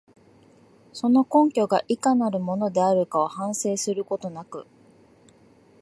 [0.93, 4.65] その根拠がいかなるものであるかを反省することなく、